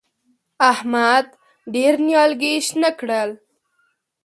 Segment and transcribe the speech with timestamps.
[0.71, 1.25] احمد
[1.73, 3.29] ډېر نيالګي شنه کړل.